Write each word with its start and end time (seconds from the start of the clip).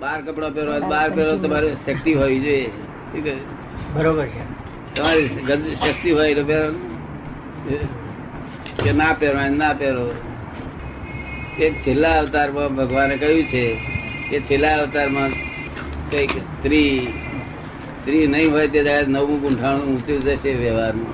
બાર 0.00 0.22
કપડા 0.22 0.48
પહેરો 0.48 0.80
બાર 0.80 1.10
પહેરો 1.10 1.38
તમારી 1.38 1.68
શક્તિ 1.86 2.14
હોવી 2.14 2.40
જોઈએ? 2.40 2.70
બરોબર 3.94 4.26
છે. 4.26 4.40
તમારી 4.94 5.26
શક્તિ 5.74 6.10
હોય 6.10 6.30
એટલે 6.30 6.42
પહેરો. 6.42 6.72
કે 8.84 8.92
ના 8.92 9.16
પહેરો 9.18 9.54
ના 9.56 9.72
પહેરો. 9.72 10.10
કે 11.56 11.70
છેલ્લા 11.70 12.18
અવતારમાં 12.18 12.76
ભગવાને 12.76 13.16
કહ્યું 13.16 13.44
છે 13.44 13.74
કે 14.30 14.40
છેલ્લા 14.40 14.78
અવતારમાં 14.78 15.28
કંઈક 16.10 16.30
સ્ત્રી 16.30 17.06
સ્ત્રી 18.00 18.26
નહીં 18.26 18.52
હોય 18.52 18.68
તે 18.68 18.82
દાદા 18.82 19.00
નવું 19.08 19.40
ગુંઠાણું 19.40 19.84
ઊંચું 19.84 20.20
જશે 20.20 20.54
વ્યવહારમાં. 20.54 21.12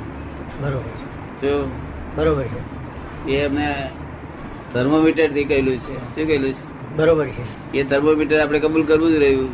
બરોબર 0.63 0.83
છે. 0.83 1.49
જો? 1.49 1.71
બરોબર 2.17 2.43
છે. 2.43 3.31
એ 3.31 3.45
એમને 3.45 3.91
થર્મોમીટરથી 4.73 5.45
કહેલું 5.45 5.79
છે. 5.79 5.97
શું 5.97 6.27
કહેલું 6.27 6.53
છે? 6.53 6.76
બરોબર 6.97 7.27
છે. 7.27 7.79
એ 7.79 7.85
થર્મોમીટર 7.85 8.41
આપણે 8.41 8.59
કબૂલ 8.59 8.85
કરવું 8.87 9.11
જ 9.13 9.15
રહ્યું. 9.15 9.49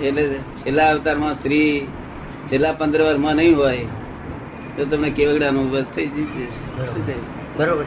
એટલે 0.00 0.24
છેલ્લા 0.56 0.90
અવતારમાં 0.90 1.34
સ્ત્રી 1.34 1.86
છેલ્લા 2.46 2.72
પંદર 2.72 3.02
વર્ષમાં 3.02 3.36
નહીં 3.36 3.56
હોય 3.56 3.78
તો 4.76 4.84
તમને 4.84 5.10
કેવગડાનું 5.10 5.70
બસ 5.70 5.84
થઈ 5.94 6.06
જશે. 6.06 6.50
શું 6.50 7.06
થાય? 7.06 7.14
બરોબર 7.56 7.84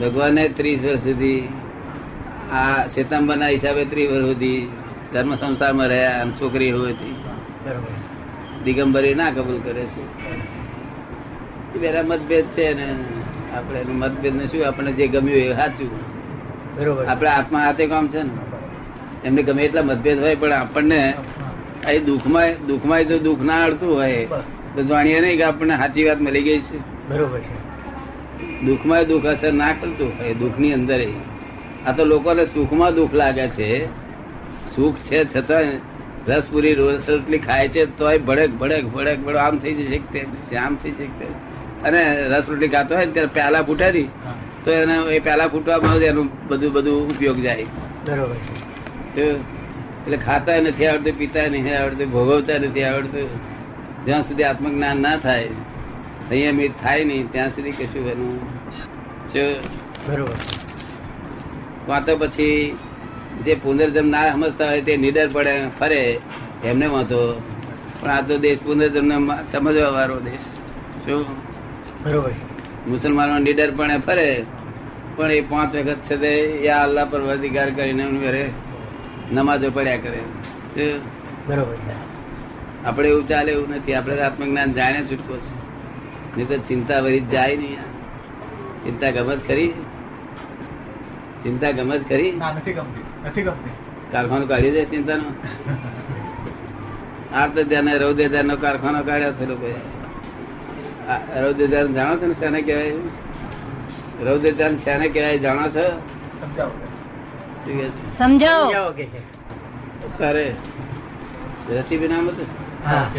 ભગવાને 0.00 0.48
ત્રીસ 0.48 0.84
વર્ષ 0.84 1.00
સુધી 1.00 1.48
આ 2.52 2.86
શ્વેતાંબરના 2.86 3.48
હિસાબે 3.48 3.84
ત્રીસ 3.84 4.10
વર્ષ 4.10 4.26
સુધી 4.26 4.68
ધર્મ 5.12 5.34
સંસારમાં 5.34 5.86
રહ્યા 5.86 6.20
અને 6.20 6.32
છોકરી 6.32 6.70
હોય 6.70 6.92
હતી 6.92 7.16
દિગંબરી 8.64 9.14
ના 9.14 9.30
કબૂલ 9.30 9.60
કરે 9.64 9.84
છે. 9.86 10.02
બેરા 11.78 12.02
મતભેદ 12.02 12.44
છે 12.44 12.74
ને. 12.74 12.88
આપણે 13.56 13.84
મતભેદ 13.84 14.34
ને 14.36 14.46
શું? 14.46 14.66
આપણને 14.66 14.92
જે 14.92 15.06
ગમ્યું 15.06 15.38
એ 15.38 15.54
સાચું. 15.54 16.09
બરોબર. 16.76 17.04
આપણે 17.06 17.30
આત્મા 17.30 17.62
હાથે 17.66 17.84
કામ 17.86 18.06
છે 18.08 18.20
ને. 18.22 18.32
એમને 19.24 19.42
ગમે 19.42 19.62
એટલા 19.64 19.82
મતભેદ 19.82 20.18
હોય 20.18 20.36
પણ 20.36 20.54
આપણને 20.54 21.00
દુઃખમાં 22.06 22.50
દુઃખમાં 22.68 23.02
તો 23.08 23.16
દુઃખ 23.26 23.42
ના 23.42 23.60
અડતું 23.66 23.90
હોય 23.94 24.20
તો 24.74 24.80
જાણીએ 24.82 25.18
નહીં 25.20 25.36
કે 25.36 25.44
આપણને 25.44 25.74
સાચી 25.76 26.04
વાત 26.04 26.20
મળી 26.20 26.42
ગઈ 26.42 26.60
છે. 26.60 26.78
બરોબર 27.08 27.40
છે. 27.40 27.56
દુઃખમાં 28.66 29.04
દુઃખ 29.06 29.26
અસર 29.26 29.52
ના 29.52 29.72
કરતું 29.74 30.10
હોય 30.18 30.34
દુઃખની 30.34 30.72
અંદર 30.72 31.00
આ 31.86 31.92
તો 31.92 32.02
લોકોને 32.04 32.44
સુખમાં 32.46 32.92
દુઃખ 32.94 33.14
લાગે 33.14 33.46
છે. 33.50 33.68
સુખ 34.68 34.98
છે 35.00 35.18
છતાં 35.26 35.68
રસપુરી 36.28 36.74
રોટલી 36.74 37.38
ખાય 37.38 37.68
છે 37.68 37.82
તોય 37.98 38.18
ભડક 38.20 38.52
ભડક 38.60 38.84
ભડક 38.86 39.18
ભડક 39.24 39.38
આમ 39.38 39.54
થઈ 39.58 39.74
જશે 39.78 40.56
આમ 40.58 40.74
થઈ 40.76 40.92
જશે 40.92 41.26
અને 41.84 42.00
રસ 42.30 42.46
રોટલી 42.48 42.68
ખાતો 42.68 42.92
હોય 42.94 43.06
ત્યારે 43.06 43.32
પ્યાલા 43.36 43.62
ફૂટાડી 43.62 44.08
તો 44.64 44.70
એને 44.70 45.16
એ 45.16 45.18
પ્યાલા 45.18 45.48
ફૂટવામાં 45.48 45.98
જ 45.98 46.02
એનું 46.02 46.48
બધું 46.48 46.72
બધું 46.72 47.10
ઉપયોગ 47.10 47.36
જાય. 47.42 47.66
બરોબર. 48.06 48.36
એટલે 49.20 50.16
ખાતા 50.16 50.60
નથી 50.60 50.86
આવડતું 50.86 51.18
પીતા 51.18 51.48
નથી 51.48 51.72
આવડતું 51.72 52.10
ભોગવતા 52.10 52.58
નથી 52.58 52.84
આવડતું. 52.84 53.28
જ્યાં 54.04 54.22
સુધી 54.22 54.42
આત્મજ્ઞાન 54.42 54.96
ના 54.96 55.16
થાય 55.16 55.48
સંયમિત 56.28 56.72
થાય 56.82 57.04
નહીં 57.04 57.32
ત્યાં 57.32 57.50
સુધી 57.50 57.72
કશું 57.72 58.10
એનું 58.10 58.40
જો 59.28 59.40
બરોબર. 60.06 60.32
કાં 61.86 62.04
તો 62.04 62.16
પછી 62.16 62.78
જે 63.44 63.54
પુનર્જન્મ 63.54 64.08
ના 64.08 64.32
સમજતા 64.32 64.68
હોય 64.68 64.82
તે 64.82 64.96
નિડર 64.96 65.28
પડે 65.32 65.54
ફરે 65.78 66.20
એમને 66.64 66.86
વાંધો. 66.86 67.42
પણ 68.00 68.10
આ 68.10 68.20
તો 68.20 68.38
દેશ 68.38 68.58
પુનર્જન્મ 68.58 69.32
સમજવા 69.52 69.88
વાળો 69.88 70.20
દેશ. 70.20 70.46
શું? 71.06 71.24
બરોબર. 72.04 72.30
મુસલમાનો 72.88 73.38
નિડર 73.38 73.70
પણ 73.70 74.00
ફરે 74.00 74.44
પણ 75.16 75.30
એ 75.30 75.40
પાંચ 75.40 75.76
વખત 75.76 75.96
છે 75.96 76.16
તે 76.16 76.60
યા 76.64 76.76
અલ્લાહ 76.76 77.04
પર 77.04 77.20
અધિકાર 77.20 77.70
કરીને 77.70 78.04
ઘરે 78.04 78.50
નમાજો 79.32 79.70
પડ્યા 79.70 79.96
કરે. 79.96 80.18
બરોબર. 81.46 81.76
આપણે 82.84 83.08
એવું 83.08 83.26
ચાલે 83.26 83.52
એવું 83.52 83.70
નથી. 83.70 83.94
આપણે 83.94 84.20
આત્મજ્ઞાન 84.20 84.72
જાણે 84.72 85.02
છૂટકો 85.02 85.36
છે. 85.36 85.70
નહીં 86.36 86.48
તો 86.48 86.56
ચિંતા 86.56 87.00
વરી 87.00 87.20
જાય 87.20 87.56
નહીં 87.56 87.78
ચિંતા 88.82 89.10
ગમત 89.10 89.48
ખરી? 89.48 89.74
ચિંતા 91.42 91.70
ગમત 91.70 92.08
ગમતી. 92.08 92.32
કારખાનું 94.12 94.48
કાઢ્યું 94.48 94.74
છે 94.74 94.84
ચિંતાનો? 94.84 95.22
આ 97.34 97.46
તો 97.46 97.62
ધ્યાન 97.62 97.98
રૌદે 97.98 98.28
ધ્યાન 98.28 98.54
કારખાનો 98.54 99.02
કાઢ્યો 99.02 99.32
છે 99.32 99.46
લોકો 99.46 99.99
રૌદ્ર 101.16 101.66
ધ્યાન 101.66 101.94
જાણો 101.94 102.16
છો 102.16 102.26
ને 102.26 102.34
શાને 102.34 102.62
કહેવાય? 102.62 102.90
રૌદ્ર 104.24 104.50
ધ્યાન 104.50 104.76
શાને 104.76 105.08
કહેવાય 105.08 105.38
જાણો 105.38 105.70
છો? 105.70 106.02
સમજાવો. 108.18 108.92
કે 108.92 109.06
છે. 109.06 109.20
તારે 110.18 110.54
રતિબેન 111.70 112.10
નામ 112.10 112.28
હતું? 112.28 112.46
હા. 112.86 113.10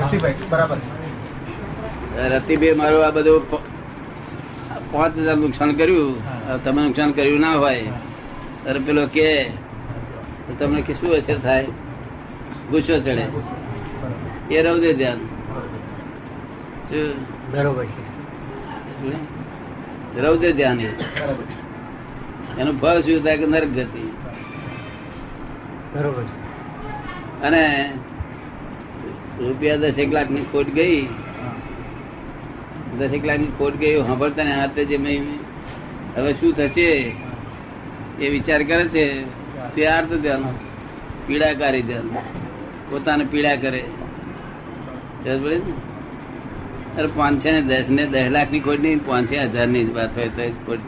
રતિભાઈ 0.00 0.34
બરાબર. 0.50 0.76
મારું 2.76 3.06
આ 3.06 3.10
બધું 3.10 3.50
પાંચ 4.92 5.18
હજાર 5.18 5.36
નુકસાન 5.36 5.72
કર્યું. 5.72 6.18
તમે 6.64 6.82
નુકસાન 6.82 7.12
કર્યું 7.12 7.40
ના 7.40 7.52
હોય. 7.52 7.82
અરે 8.66 8.78
પેલો 8.78 9.06
કે 9.06 9.50
તમને 10.58 10.82
કે 10.82 10.94
શું 10.94 11.12
અસર 11.12 11.38
થાય? 11.38 11.64
ગુસ્સો 12.70 12.98
ચડે. 12.98 13.26
એ 14.54 14.62
રૌદ્ર 14.62 14.92
ધ્યાન? 14.92 15.33
બરોબર 17.52 17.84
છે. 17.84 18.02
રૌદ્ર 20.20 20.50
ધ્યાન. 20.50 20.80
એનું 22.58 22.80
ફળ 22.80 23.00
શું 23.00 23.24
થાય 23.24 23.38
કે 23.38 23.46
નરક 23.46 23.68
ગતિ. 23.68 24.12
બરોબર 25.94 26.22
અને 27.42 27.92
રૂપિયા 29.38 29.76
દસેક 29.76 30.12
લાખની 30.12 30.40
ખોટ 30.52 30.66
ગઈ. 30.66 31.06
દસેક 32.98 33.24
લાખની 33.24 33.46
ખોટ 33.58 33.74
ગઈ 33.74 34.02
સાંભળતા 34.02 34.44
ને 34.44 34.52
હાથે 34.54 34.84
જે 34.84 34.96
હવે 36.16 36.32
શું 36.32 36.52
થશે 36.52 37.12
એ 38.20 38.30
વિચાર 38.30 38.62
કરે 38.62 38.84
છે 38.84 39.04
તે 39.74 39.86
અર્થ 39.86 40.12
ધ્યાન 40.12 40.42
પીડાકારી 41.26 41.82
ધ્યાન. 41.82 42.08
પોતાને 42.90 43.24
પીડા 43.24 43.56
કરે. 43.56 43.84
સમજ 45.24 45.44
પડે 45.44 45.56
ને? 45.56 45.93
અરે 46.96 47.10
પાંચસો 47.10 47.50
ને 47.50 47.62
દસ 47.62 47.90
ને 47.90 48.06
દસ 48.06 48.30
લાખની 48.30 48.60
ખોટ 48.60 48.80
નહીં 48.80 49.06
પાંચસો 49.06 49.46
હજારની 49.46 49.94
વાત 49.94 50.16
હોય 50.16 50.30
તો 50.30 50.42
ખોટ. 50.66 50.80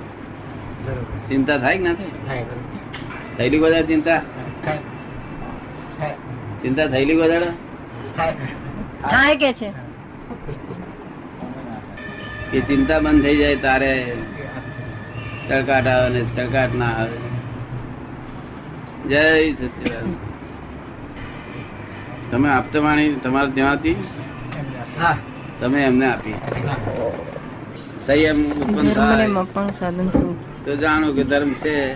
ચિંતા 1.29 1.59
થાય 1.59 1.77
કે 1.77 1.85
ના 1.85 1.95
થાય? 1.95 2.11
થાય 2.27 2.47
થયેલી 3.37 3.59
બધા 3.59 3.83
ચિંતા. 3.83 4.23
ચિંતા 6.63 6.89
થયેલી 6.89 7.15
બધા 7.15 7.55
થાય. 8.17 8.35
થાય 9.05 9.37
કે 9.37 9.53
છે? 9.53 9.73
એ 12.53 12.63
ચિંતા 12.63 13.01
બંધ 13.01 13.25
થઈ 13.25 13.37
જાય 13.37 13.59
તારે 13.59 14.17
ચળકાટ 15.47 15.89
આવે 15.89 16.11
ને 16.11 16.27
ચડકાટ 16.27 16.75
ના 16.75 17.01
આવે. 17.01 17.19
જય 19.05 19.55
સચિદાન 19.55 20.13
તમે 22.31 22.51
આપતા 22.51 22.83
વાણી 22.83 23.17
તમારે 23.23 23.51
ત્યાંથી 23.51 23.97
હા. 24.99 25.17
તમે 25.61 25.83
એમને 25.83 26.07
આપી. 26.13 26.35
સંયમ 28.07 28.39
ઉત્પન્ન 28.53 28.93
થાય. 28.93 29.29
તો 30.65 30.77
જાણો 30.77 31.13
કે 31.13 31.25
ધર્મ 31.25 31.53
છે. 31.53 31.95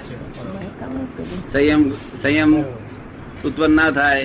સંયમ 1.53 1.91
સંયમ 2.23 2.65
ઉત્પન્ન 3.45 3.77
ના 3.77 3.91
થાય. 3.91 4.25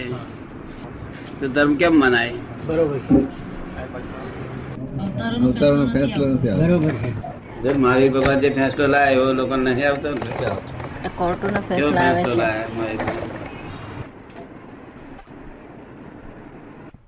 તો 1.39 1.47
ધર્મ 1.47 1.75
કેમ 1.75 1.93
મનાય? 1.93 2.33
બરોબર 2.67 2.99
ફેસલો 5.93 6.27
નથી 6.27 6.49
આવતો. 6.49 6.67
બરોબર 6.67 6.89
છે. 6.89 7.11
જો 7.63 7.79
મહાવીર 7.79 8.11
ભગવાન 8.11 8.39
જે 8.39 8.49
ફેસલો 8.49 8.87
લાય 8.87 9.13
એવો 9.13 9.33
લોકો 9.33 9.55
નથી 9.55 9.83
આવતો 9.83 10.09
કોર્ટો 10.13 10.57
કોર્ટોના 11.15 11.61
આવે 12.09 12.23
ફેસલો 12.23 12.43
છે? 12.43 13.24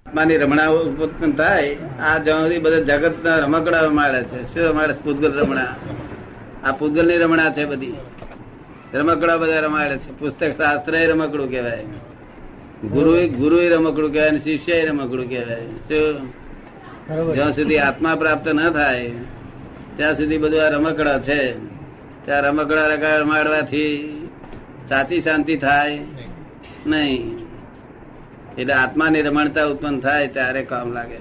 આત્માની 0.08 0.38
રમણા 0.38 0.68
ઉત્પન્ન 0.68 1.32
થાય 1.32 1.76
આ 2.02 2.18
જ્યાં 2.18 2.62
બધા 2.62 2.80
જગત 2.80 3.26
રમકડા 3.26 3.80
રમાડે 3.80 4.24
છે. 4.24 4.44
શું 4.44 4.64
રમાડે? 4.64 4.94
પૂતગલ 4.94 5.40
રમણા. 5.40 5.76
આ 6.64 6.72
પૂતગલની 6.72 7.18
રમણા 7.18 7.50
છે 7.50 7.66
બધી. 7.66 7.94
રમકડા 8.94 9.38
બધા 9.38 9.60
રમાડે 9.60 9.98
છે. 9.98 10.20
પુસ્તક 10.20 10.52
શાસ્ત્ર 10.52 10.92
રમકડું 10.92 11.50
કહેવાય. 11.50 11.84
ગુરુ 12.84 13.28
ગુરુ 13.28 13.58
રમકડું 13.58 14.12
કહેવાય 14.12 14.30
અને 14.30 14.40
શિષ્ય 14.40 14.86
રમકડું 14.86 15.30
કહેવાય. 15.30 15.62
શું? 15.66 17.34
જ્યાં 17.34 17.52
સુધી 17.52 17.78
આત્મા 17.78 18.16
પ્રાપ્ત 18.16 18.48
ન 18.48 18.70
થાય 18.70 19.12
ત્યાં 19.98 20.16
સુધી 20.16 20.38
બધું 20.38 20.66
આ 20.66 20.70
રમકડા 20.70 21.20
છે. 21.20 21.54
ત્યાં 22.26 22.42
રમકડા 22.42 22.86
રગા 22.86 23.18
રમાડવાથી 23.18 24.14
સાચી 24.90 25.22
શાંતિ 25.22 25.58
થાય 25.58 26.00
નહીં. 26.88 27.47
એટલે 28.58 28.74
આત્માની 28.74 29.22
રમણતા 29.22 29.66
ઉત્પન્ન 29.66 30.00
થાય 30.00 30.28
ત્યારે 30.28 30.62
કામ 30.64 30.94
લાગે. 30.94 31.20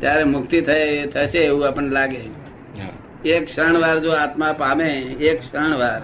ત્યારે 0.00 0.24
મુક્તિ 0.24 0.60
થાય 0.60 1.06
થશે 1.06 1.38
એવું 1.38 1.66
આપણને 1.66 1.90
લાગે. 1.90 2.22
એક 3.24 3.44
ક્ષણ 3.46 3.76
વાર 3.80 3.98
જો 3.98 4.10
આત્મા 4.12 4.52
પામે 4.52 4.88
એક 5.30 5.40
ક્ષણ 5.40 5.74
વાર 5.76 6.02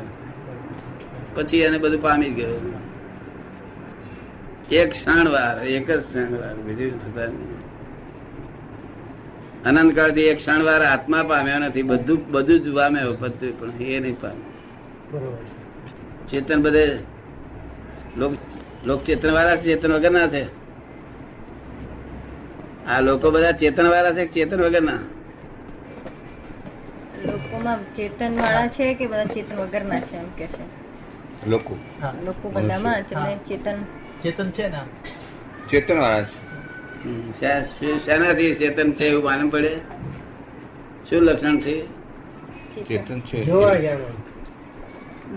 પછી 1.35 1.59
એને 1.59 1.79
બધું 1.79 2.03
પામી 2.03 2.31
ગયું. 2.31 2.75
એક 4.73 4.91
ક્ષણ 4.91 5.29
વાર 5.29 5.55
એક 5.65 5.91
જ 5.91 5.99
ક્ષણ 6.01 6.33
વાર 6.41 6.55
બીજું 6.55 6.95
અનંત 9.65 9.93
કાળથી 9.97 10.29
એક 10.33 10.39
ક્ષણ 10.39 10.63
વાર 10.65 10.83
આત્મા 10.83 11.23
પામ્યો 11.23 11.59
નથી 11.59 11.83
બધું 11.83 12.21
બધું 12.31 12.59
જ 12.65 12.67
પામે 12.77 13.01
બધું 13.23 13.53
પણ 13.61 13.83
એ 13.83 14.01
નહીં 14.01 14.17
પામે. 14.21 14.45
ચેતન 16.29 16.63
બધે 16.63 16.85
લોક 18.17 18.33
લોક 18.85 19.03
ચેતન 19.03 19.31
વાળા 19.33 19.57
છે 19.57 19.63
ચેતન 19.63 19.93
વગરના 19.93 20.29
છે. 20.29 20.45
આ 22.87 23.01
લોકો 23.01 23.31
બધા 23.31 23.53
ચેતન 23.53 23.87
વાળા 23.87 24.13
છે 24.13 24.27
કે 24.27 24.33
ચેતન 24.33 24.61
વગરના? 24.61 24.93
લોકોમાં 27.25 27.95
ચેતન 27.95 28.41
વાળા 28.41 28.69
છે 28.69 28.95
કે 28.95 29.07
બધા 29.07 29.25
ચેતન 29.25 29.57
વગરના 29.57 30.01
છે 30.01 30.17
એમ 30.17 30.29
કે 30.29 30.47
છે? 30.47 30.81
લોકો. 31.47 31.77
લોકો 32.25 32.51
બધામાં 32.51 32.99
એટલે 32.99 33.37
ચેતન. 33.37 33.85
ચેતન 34.23 34.51
છે 34.51 34.69
ને 34.69 34.79
ચેતન 35.71 35.99
વાળા 35.99 36.23
છે. 36.23 36.41
હમ, 37.05 37.33
શા- 37.33 37.63
શું- 37.63 37.99
શાનાથી 37.99 38.55
ચેતન 38.55 38.93
છે 38.93 39.05
એવું 39.05 39.25
માલુમ 39.25 39.51
પડે? 39.51 39.77
શું 41.11 41.23
લક્ષણ 41.23 41.59
છે 41.59 41.87
ચેતન. 41.87 42.85
ચેતન 42.85 43.21
છે. 43.21 43.45
જોવા 43.45 43.75
જાણવાનું. 43.75 44.31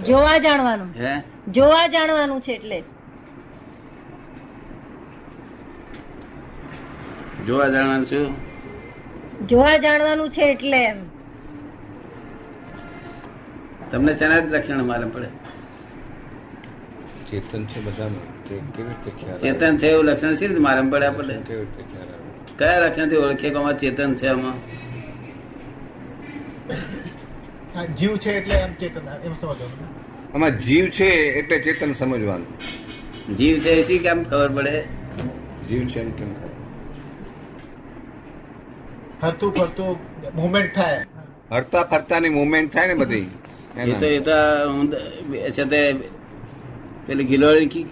જોવા 0.03 0.37
જાણવાનું. 0.37 0.87
હે? 0.99 1.23
જોવા 1.47 1.87
જાણવાનું 1.87 2.41
છે 2.41 2.51
એટલે. 2.51 2.83
જોવા 7.47 7.67
જાણવાનું 7.67 8.05
શું 8.05 8.35
જોવા 9.47 9.77
જાણવાનું 9.77 10.29
છે 10.31 10.43
એટલે 10.51 10.83
એમ. 10.83 10.97
તમને 13.91 14.13
શેના 14.15 14.35
લક્ષણ 14.35 14.83
માલુમ 14.83 15.09
પડે? 15.09 15.27
ચેતન 17.31 17.65
છે 17.65 17.79
બધામાં? 17.81 18.25
ચેતન 19.39 19.77
છે 19.77 19.87
એવું 19.87 20.05
લક્ષણ 20.05 20.33
શી 20.33 20.47
રીતે 20.47 20.61
માલુમ 20.61 20.89
પડે 20.89 21.05
આપણને? 21.05 21.37
કયા 22.57 22.79
લક્ષણથી 22.79 23.15
ઓળખીએ 23.15 23.49
કે 23.49 23.57
આમાં 23.57 23.77
ચેતન 23.77 24.15
છે 24.15 24.27
આમાં? 24.27 24.57
જીવ 27.95 28.17
છે 28.17 28.31
એટલે 28.31 28.55
એમ 28.55 28.73
ચેતન 28.73 29.13
એમ 29.23 29.33
સમજવાનું. 29.33 29.87
આમાં 30.33 30.59
જીવ 30.59 30.85
છે 30.85 31.05
એટલે 31.39 31.59
ચેતન 31.59 31.93
સમજવાનું. 31.93 32.47
જીવ 33.35 33.59
છે 33.59 33.69
એ 33.69 33.83
શી 33.83 33.99
કેમ 33.99 34.23
ખબર 34.23 34.51
પડે? 34.51 34.83
જીવ 35.69 35.87
છે 35.87 35.99
એમ 35.99 36.11
કેમ 36.11 36.33
ખબર? 36.33 36.52
ફરતું 39.23 39.55
ફરતું 39.55 39.97
મુવમેન્ટ 40.35 40.75
થાય. 40.75 41.05
હરતા 41.51 41.83
ફરતાની 41.83 42.29
મુવમેન્ટ 42.29 42.73
થાય 42.73 42.87
ને 42.87 42.93
બધી. 42.93 43.29
એ 43.77 43.93
તો 43.93 44.05
એ 44.05 44.19
તો 44.19 44.31
છે 45.51 45.63
તે 45.63 45.95
પેલી 47.07 47.23
ગિલોળી 47.23 47.83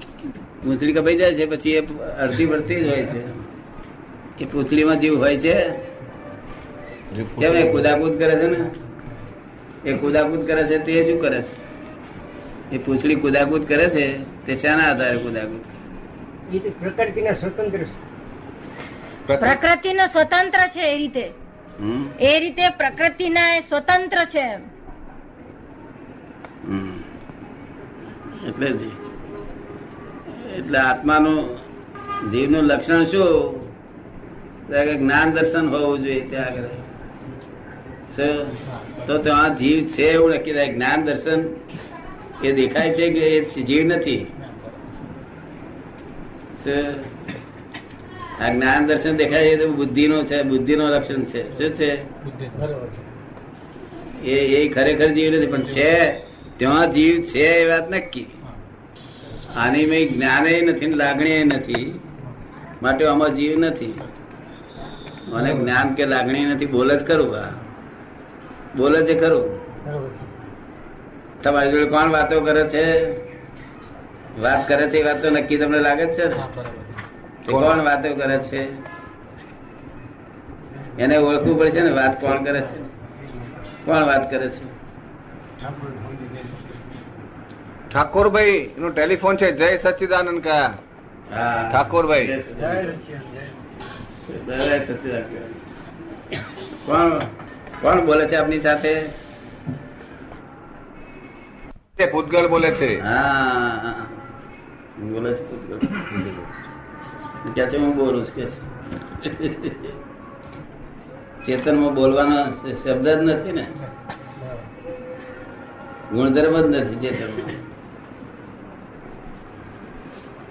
પૂંછડી 0.63 0.93
કપાઈ 0.93 1.17
જાય 1.17 1.33
છે 1.33 1.45
પછી 1.45 1.69
એ 1.69 1.81
અડધી 2.19 2.45
ભરતી 2.45 2.75
જ 2.75 2.87
હોય 2.87 3.03
છે. 3.03 3.21
એ 4.43 4.45
પૂંછડીમાં 4.45 4.99
જીવ 4.99 5.17
હોય 5.17 5.37
છે. 5.37 5.55
કેમ 7.39 7.55
એ 7.55 7.71
કુદાકુદ 7.71 8.17
કરે 8.17 8.35
છે 8.35 8.47
ને? 8.47 8.59
એ 9.85 9.93
કુદાકુદ 9.93 10.47
કરે 10.47 10.63
છે 10.63 10.77
તે 10.79 11.03
શું 11.03 11.19
કરે 11.21 11.41
છે? 11.41 11.53
એ 12.71 12.77
પૂંછડી 12.77 13.15
કુદાકુદ 13.15 13.67
કરે 13.67 13.89
છે 13.89 14.05
તે 14.45 14.55
શાના 14.55 14.91
આધારે 14.91 15.17
કુદાકુદ 15.17 15.61
એ 16.55 16.69
પ્રકૃતિના 16.69 17.33
સ્વતંત્ર 17.33 17.77
છે 17.77 18.10
પ્રકૃતિનો 19.27 20.05
સ્વતંત્ર 20.07 20.61
છે 20.67 20.83
એ 20.93 20.97
રીતે. 20.97 21.25
એ 22.19 22.31
રીતે 22.39 22.65
પ્રકૃતિના 22.69 23.47
ના 23.49 23.59
સ્વતંત્ર 23.69 24.19
છે 24.25 24.45
એટલે 28.47 28.67
એટલે 30.57 30.79
આત્માનું 30.79 31.39
જીવનું 32.31 32.63
લક્ષણ 32.63 33.03
શું? 33.03 33.31
જ્ઞાન 34.99 35.29
દર્શન 35.31 35.65
હોવું 35.69 35.99
જોઈએ 35.99 36.23
ત્યાં 36.29 36.47
આગળ? 36.47 36.67
તો 39.07 39.13
ત્યાં 39.17 39.55
જીવ 39.55 39.79
છે 39.87 40.05
એવું 40.09 40.29
નક્કી 40.31 40.53
થાય. 40.53 40.73
જ્ઞાન 40.73 40.99
દર્શન 41.03 41.39
એ 42.43 42.51
દેખાય 42.51 42.93
છે 42.93 43.05
કે 43.13 43.23
એ 43.37 43.63
જીવ 43.69 43.83
નથી? 43.85 44.23
આ 48.41 48.49
જ્ઞાન 48.49 48.87
દર્શન 48.87 49.15
દેખાય 49.15 49.49
છે 49.49 49.57
તો 49.57 49.67
બુદ્ધિનો 49.71 50.23
છે 50.23 50.43
બુદ્ધિ 50.43 50.75
નો 50.75 50.85
લક્ષણ 50.89 51.23
છે. 51.23 51.41
શું 51.49 51.75
છે? 51.75 51.89
બુદ્ધિ 52.23 52.45
એ 54.31 54.35
એ 54.57 54.69
ખરેખર 54.69 55.07
જીવ 55.07 55.33
નથી 55.33 55.47
પણ 55.47 55.63
છે 55.63 56.11
ત્યાં 56.57 56.91
જીવ 56.91 57.15
છે 57.21 57.39
એ 57.39 57.65
વાત 57.69 57.89
નક્કી. 57.89 58.27
આની 59.55 59.85
મેં 59.85 60.13
જ્ઞાન 60.13 60.43
નથી 60.69 60.85
ને 60.85 60.95
લાગણી 60.95 61.43
નથી 61.43 61.99
માટે 62.81 63.05
આમાં 63.05 63.35
જીવ 63.35 63.59
નથી. 63.59 63.95
મને 65.27 65.53
જ્ઞાન 65.53 65.93
કે 65.93 66.05
લાગણી 66.05 66.45
નથી 66.45 66.65
બોલે 66.65 66.95
જ 66.97 67.07
ખરું 67.07 67.31
આ 67.35 67.51
બોલે 68.77 68.99
છે. 69.05 69.15
ખરું 69.19 69.45
તમારી 71.43 71.71
જોડે 71.71 71.85
કોણ 71.85 72.11
વાતો 72.11 72.41
કરે 72.41 72.63
છે? 72.67 72.85
વાત 74.41 74.61
કરે 74.67 74.85
છે 74.89 74.97
એ 74.97 75.03
વાત 75.03 75.21
તો 75.21 75.29
નક્કી 75.29 75.57
તમને 75.57 75.79
લાગે 75.79 76.05
જ 76.05 76.13
છે 76.17 76.25
ને? 76.27 76.35
કોણ 77.49 77.83
વાતો 77.83 78.15
કરે 78.15 78.37
છે? 78.37 78.61
એને 80.99 81.17
ઓળખવું 81.17 81.59
પડશે 81.59 81.81
ને 81.81 81.91
વાત 81.91 82.21
કોણ 82.21 82.43
કરે 82.43 82.61
છે? 82.61 82.79
કોણ 83.85 84.05
વાત 84.05 84.29
કરે 84.31 84.49
છે? 84.49 84.65
ઠાકોરભાઈ 87.89 88.53
એનો 88.77 88.89
ટેલિફોન 88.89 89.35
છે. 89.37 89.51
જય 89.51 89.77
સચ્ચિદાનંદ 89.77 90.43
કયા 90.43 90.73
ઠાકોરભાઈ. 91.71 92.27
કોણ 96.85 97.19
કોણ 97.81 98.05
બોલે 98.05 98.27
છે 98.27 98.35
આપની 98.35 98.59
સાથે? 98.59 98.93
ભૂતગલ 102.11 102.47
બોલે 102.47 102.69
છે. 102.71 102.99
હા 102.99 104.05
બોલે 105.01 105.33
છે 105.35 105.43
પૂતગલ. 105.49 105.79
કે 107.49 107.65
છે 107.67 107.77
હું 107.77 107.95
બોલું 107.95 108.25
કે 108.25 108.45
છે 108.45 108.59
ચેતનમાં 111.45 111.93
બોલવાનો 111.93 112.43
શબ્દ 112.71 113.07
જ 113.07 113.21
નથી 113.21 113.51
ને. 113.51 113.65
ગુણધર્મ 116.11 116.61
જ 116.61 116.77
નથી 116.77 116.95
ચેતનમાં. 116.95 117.51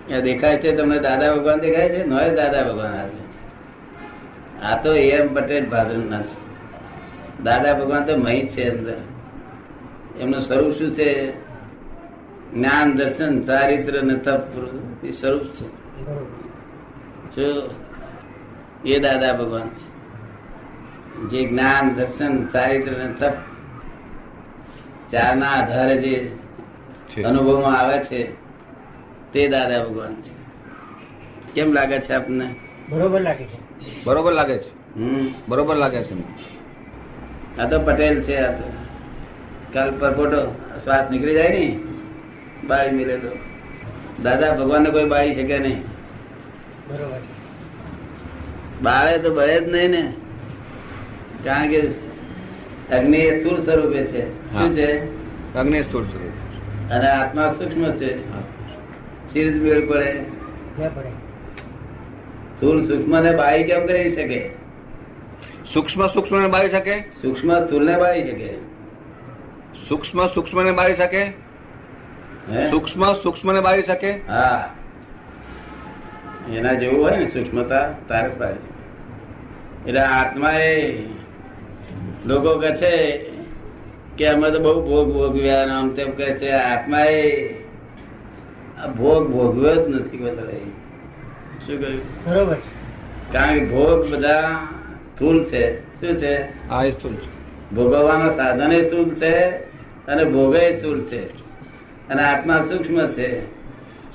ત્યાં 0.07 0.23
દેખાય 0.23 0.57
છે, 0.57 0.77
તમને 0.77 0.99
દાદા 0.99 1.35
ભગવાન 1.35 1.59
દેખાય 1.59 1.89
છે? 1.89 2.07
નોય 2.07 2.31
દાદા 2.31 2.63
ભગવાન 2.63 2.93
આવે 2.93 3.21
આ 4.63 4.83
તો 4.83 4.93
એમ 4.93 5.35
પટેલ 5.35 5.69
ભાદર 5.69 5.97
ના 5.97 6.23
છે. 6.23 6.39
દાદા 7.43 7.73
ભગવાન 7.73 8.05
તો 8.05 8.17
મહી 8.17 8.47
છે 8.47 8.79
અંદર. 8.79 8.97
એમનું 10.21 10.41
સ્વરૂપ 10.41 10.75
શું 10.75 10.93
છે? 10.93 11.31
જ્ઞાન, 12.55 12.97
દર્શન, 12.97 13.43
ચારિત્ર 13.43 14.03
ને 14.03 14.15
તપ, 14.15 14.41
એ 15.05 15.11
સ્વરૂપ 15.11 15.43
છે. 15.43 15.67
જો 17.37 17.75
એ 18.85 18.99
દાદા 18.99 19.33
ભગવાન 19.33 19.69
છે. 19.69 19.91
જે 21.31 21.49
જ્ઞાન 21.49 21.95
દર્શન 21.95 22.47
ચારિત્ર 22.47 22.93
ને 22.93 23.13
તપ 23.13 23.33
ચારના 25.11 25.47
આધારે 25.47 25.97
જે 25.97 26.37
અનુભવમાં 27.23 27.79
આવે 27.79 27.99
છે 27.99 28.33
તે 29.33 29.49
દાદા 29.49 29.85
ભગવાન 29.85 30.15
છે. 30.15 30.41
કેમ 31.55 31.73
લાગે 31.73 32.01
છે 32.01 32.13
આપને? 32.13 32.55
બરોબર 32.89 33.21
લાગે 33.21 33.45
છે. 33.45 34.05
બરોબર 34.05 34.33
લાગે 34.33 34.59
છે? 34.59 34.99
હમ. 34.99 35.29
બરોબર 35.49 35.77
લાગે 35.77 36.05
છે 36.05 36.15
આ 37.59 37.67
તો 37.67 37.81
પટેલ 37.81 38.23
છે 38.23 38.37
આ 38.37 38.53
તો. 38.53 38.73
કાલ 39.73 39.99
પરપોટો 39.99 40.55
શ્વાસ 40.85 41.11
નીકળી 41.11 41.35
જાય 41.35 41.49
ને? 41.49 41.81
બાળી 42.67 42.91
મિલે 42.91 43.17
તો. 43.17 43.39
દાદા 44.23 44.53
ભગવાનને 44.53 44.91
કોઈ 44.91 45.05
બાળી 45.05 45.35
શકે 45.35 45.59
નહીં. 45.59 45.90
બરોબર. 46.91 47.21
બાળે 48.83 49.19
તો 49.19 49.35
બળે 49.35 49.61
જ 49.61 49.69
નહીં 49.69 49.91
ને. 49.91 50.15
કારણ 51.45 51.69
કે 51.69 51.81
અગ્નિ 52.93 53.17
એ 53.17 53.41
સ્થૂળ 53.41 53.61
સ્વરૂપે 53.61 54.05
છે. 54.05 54.53
શું 54.53 54.73
છે? 54.73 54.91
અગ્નિ 55.55 55.83
સ્થૂળ 55.83 56.05
સ્વરૂપ 56.05 56.93
અને 56.93 57.09
આત્મા 57.09 57.53
સૂક્ષ્મ 57.53 57.93
છે. 57.93 58.31
સી 59.33 59.45
રીતે 59.45 59.59
મેળ 59.59 59.87
પડે. 59.87 60.13
સ્થૂળ 62.57 62.81
સૂક્ષ્મ 62.81 63.23
ને 63.23 63.37
બાળી 63.37 63.65
કેમ 63.65 63.87
કરી 63.87 64.15
શકે? 64.15 64.51
સૂક્ષ્મ 65.67 66.07
સૂક્ષ્મ 66.07 66.43
ને 66.43 66.49
બાળી 66.49 66.71
શકે? 66.71 67.01
સૂક્ષ્મ 67.23 67.67
સ્થૂળ 67.67 67.85
ને 67.85 67.99
બાળી 67.99 68.23
શકે. 68.23 68.55
સૂક્ષ્મ 69.89 70.27
સૂક્ષ્મ 70.27 70.63
ને 70.65 70.73
બાળી 70.73 70.95
શકે? 70.95 71.25
સૂક્ષ્મ 72.71 73.13
સૂક્ષ્મ 73.13 73.53
ને 73.53 73.61
બાળી 73.61 73.83
શકે? 73.83 74.11
હા. 74.11 74.75
એના 76.49 76.73
જેવું 76.73 77.03
હોય 77.03 77.17
ને 77.17 77.27
સૂક્ષ્મતા 77.27 77.95
તારે 78.09 78.29
પાડે. 78.29 78.81
એટલે 79.87 80.01
આત્મા 80.01 80.53
એ 80.53 81.03
લોકો 82.27 82.59
કહે 82.59 82.71
છે 82.71 83.19
કે 84.19 84.27
અમે 84.27 84.51
તો 84.51 84.59
બહુ 84.59 84.89
ભોગ 84.89 85.13
ભોગવ્યા 85.13 85.65
આમ 85.65 85.95
તેમ 85.95 86.11
કહે 86.11 86.31
છે 86.31 86.51
આત્મા 86.51 87.01
એ 87.01 87.55
આ 88.79 88.87
ભોગ 88.87 89.31
ભોગવ્યો 89.31 89.75
જ 89.75 89.79
નથી 89.79 90.19
વધારે. 90.19 90.61
શું 91.67 91.81
કહ્યું? 91.81 92.01
બરોબર. 92.01 92.57
કારણ 93.33 93.59
કે 93.59 93.65
ભોગ 93.65 94.13
બધા 94.13 94.67
સ્થૂલ 95.17 95.45
છે. 95.45 95.81
શું 96.01 96.17
છે? 96.17 96.69
આ 96.69 96.85
સ્થુલ 96.85 97.15
છે. 97.15 97.41
ભોગવવાના 97.75 98.29
સાધન 98.29 98.81
સ્થૂલ 98.81 99.15
છે 99.15 99.49
અને 100.07 100.25
ભોગે 100.25 100.79
સ્થૂલ 100.79 101.01
છે. 101.01 101.39
અને 102.09 102.23
આત્મા 102.23 102.61
સૂક્ષ્મ 102.61 103.07
છે. 103.07 103.60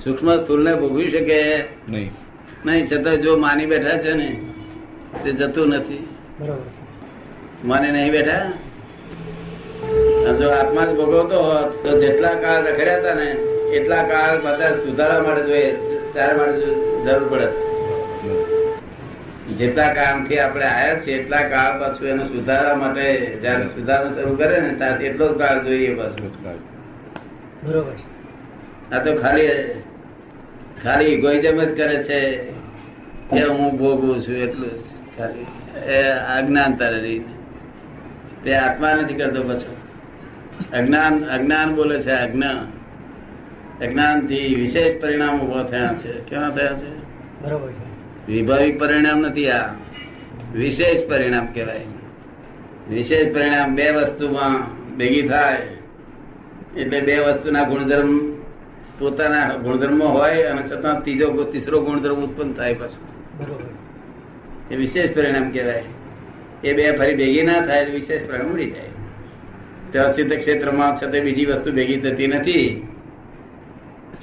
સૂક્ષ્મ 0.04 0.36
સ્થૂલને 0.36 0.76
ભોગવી 0.76 1.10
શકે? 1.10 1.64
નહીં. 1.90 2.12
નહીં 2.66 2.88
છતાં 2.88 3.18
જો 3.18 3.38
માની 3.38 3.66
બેઠા 3.66 3.98
છે 3.98 4.14
ને 4.14 4.40
તે 5.24 5.32
જતું 5.32 5.68
નથી. 5.68 6.08
બરોબર. 6.40 6.56
માને 7.66 7.92
નહીં 7.92 8.12
બેઠા? 8.12 8.52
જો 10.40 10.50
આત્મા 10.50 10.86
જ 10.86 10.96
ભોગવતો 10.96 11.38
હોત 11.44 11.86
તો 11.86 12.00
જેટલા 12.00 12.34
કાળ 12.34 12.68
રખડ્યા 12.68 12.98
હતા 12.98 13.14
ને 13.14 13.32
એટલા 13.76 14.04
કાળ 14.04 14.40
પાછા 14.44 14.72
સુધારવા 14.72 15.24
માટે 15.24 15.44
જોઈએ 15.44 15.72
ત્યારે 16.14 16.38
માટે 16.38 16.60
જરૂર 17.06 17.28
પડે. 17.30 17.48
જેટલા 19.54 19.94
કાળથી 19.94 20.40
આપણે 20.40 20.66
આયા 20.66 21.00
છીએ 21.00 21.16
એટલા 21.16 21.42
કાળ 21.42 21.80
પાછું 21.80 22.08
એને 22.08 22.24
સુધારવા 22.24 22.76
માટે 22.76 23.38
જયારે 23.42 23.66
સુધારો 23.66 24.10
શરૂ 24.10 24.36
કરે 24.36 24.60
ને 24.60 24.74
ત્યારે 24.74 25.06
એટલો 25.06 25.28
જ 25.28 25.38
કાળ 25.38 25.64
જોઈએ 25.64 25.94
બસ. 25.94 26.16
બરોબર. 27.64 28.15
આ 28.92 29.04
તો 29.04 29.16
ખાલી 29.16 29.48
ખાલી 30.84 31.06
ઇગોઇઝમ 31.06 31.64
જ 31.64 31.78
કરે 31.78 32.04
છે. 32.04 32.38
કે 33.32 33.48
હું 33.48 33.78
ભોગવું 33.78 34.22
છું 34.22 34.36
એટલું 34.36 34.78
જ. 34.78 34.82
ખાલી. 35.18 35.46
એ 35.90 36.04
અજ્ઞાનતા 36.08 36.90
રહીને 36.90 37.26
તે 38.44 38.56
આત્મા 38.56 38.94
નથી 38.94 39.14
કરતો 39.14 39.44
પાછો. 39.44 39.78
અજ્ઞાન 40.78 41.26
અજ્ઞાન 41.26 41.76
બોલે 41.76 42.00
છે 42.00 42.12
અજ્ઞાન. 42.12 42.72
અજ્ઞાનથી 43.86 44.56
વિશેષ 44.56 45.02
પરિણામ 45.02 45.42
ઊભો 45.42 45.64
થયા 45.64 45.94
છે. 45.98 46.12
કેવા 46.14 46.50
થયા 46.50 46.74
છે? 46.74 46.90
બરોબર 47.44 47.72
છે. 47.72 48.32
વિભાવિક 48.32 48.80
પરિણામ 48.80 49.20
નથી 49.20 49.50
આ. 49.50 49.70
વિશેષ 50.54 51.10
પરિણામ 51.10 51.46
કહેવાય. 51.46 51.82
વિશેષ 52.90 53.36
પરિણામ 53.36 53.76
બે 53.76 53.92
વસ્તુમાં 53.92 54.76
ભેગી 54.98 55.22
થાય. 55.22 55.62
એટલે 56.78 57.02
બે 57.02 57.20
વસ્તુના 57.20 57.64
ગુણધર્મ 57.64 58.35
પોતાના 59.00 59.56
ગુણધર્મો 59.56 60.08
હોય 60.08 60.44
અને 60.44 60.64
છતાં 60.64 61.02
ત્રીજો 61.02 61.44
તીસરો 61.44 61.82
ગુણધર્મ 61.82 62.16
ઉત્પન્ન 62.16 62.54
થાય 62.54 62.74
પાછું. 62.74 63.04
બરોબર. 63.38 64.74
એ 64.74 64.76
વિશેષ 64.76 65.16
પરિણામ 65.16 65.52
કહેવાય. 65.52 65.84
એ 66.64 66.74
બે 66.74 66.92
ફરી 66.92 67.16
ભેગી 67.16 67.42
ના 67.42 67.62
થાય 67.62 67.86
તો 67.86 67.92
વિશેષ 67.92 68.28
પરિણામ 68.28 68.54
ઉડી 68.54 68.72
જાય. 68.72 68.90
ત્યાં 69.92 70.08
સિદ્ધ 70.08 70.38
ક્ષેત્રમાં 70.38 70.96
છતાં 70.96 71.12
બીજી 71.12 71.46
વસ્તુ 71.46 71.72
ભેગી 71.72 72.02
થતી 72.02 72.28
નથી. 72.28 72.88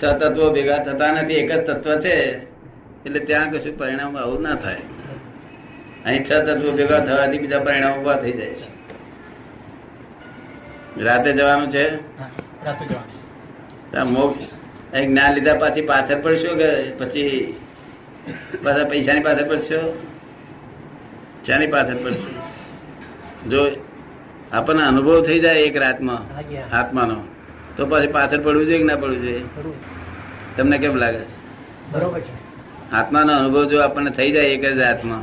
છ 0.03 0.05
તત્વો 0.05 0.53
ભેગા 0.53 0.79
થતા 0.79 1.13
નથી 1.13 1.35
એક 1.35 1.53
જ 1.53 1.61
તત્વ 1.61 1.99
છે. 1.99 2.43
એટલે 3.07 3.19
ત્યાં 3.19 3.51
કશું 3.51 3.79
પરિણામ 3.79 4.17
આવું 4.17 4.43
ના 4.43 4.55
થાય. 4.55 4.77
અહીં 6.05 6.25
છ 6.25 6.29
તત્વો 6.29 6.73
ભેગા 6.73 6.99
થવાથી 6.99 7.39
બીજા 7.39 7.59
પરિણામ 7.59 8.01
ઊભા 8.01 8.15
થઈ 8.15 8.33
જાય 8.33 8.55
છે. 8.55 8.83
રાતે 11.05 11.33
જવાનું 11.33 11.69
છે? 11.69 11.97
રાતે 12.65 12.85
જવાનું 12.89 14.13
મોક્ષ 14.13 14.62
જ્ઞાન 14.93 15.35
લીધા 15.35 15.55
પાછી 15.55 15.81
પાછળ 15.81 16.21
પડશો 16.21 16.51
કે 16.57 16.69
પછી 16.99 17.55
પાછા 18.65 18.85
પૈસાની 18.85 19.21
પાછળ 19.21 19.49
પડશો? 19.49 19.81
શાની 21.47 21.67
પાછળ 21.67 21.97
પડશો? 21.97 22.29
જો 23.49 23.61
આપણને 24.53 24.83
અનુભવ 24.83 25.23
થઈ 25.23 25.41
જાય 25.41 25.61
એક 25.61 25.77
રાતમાં 25.77 26.23
આત્માનો 26.73 27.17
તો 27.77 27.87
પછી 27.87 28.07
પાછળ 28.07 28.41
પડવું 28.41 28.67
જોઈએ 28.67 28.79
કે 28.79 28.85
ના 28.85 28.97
પડવું 28.97 29.23
જોઈએ? 29.23 29.43
તમને 30.57 30.79
કેમ 30.79 30.97
લાગે 30.97 31.19
છે? 31.19 31.37
બરોબર 31.93 32.21
છે. 32.21 32.33
આત્માનો 32.93 33.33
અનુભવ 33.33 33.65
જો 33.65 33.83
આપણને 33.83 34.11
થઈ 34.11 34.31
જાય 34.31 34.45
એક 34.45 34.63
જ 34.63 34.79
રાતમાં 34.79 35.23